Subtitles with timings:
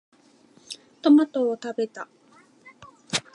[1.03, 2.07] トマトを食べた。